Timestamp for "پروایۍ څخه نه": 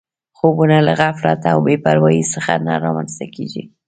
1.85-2.73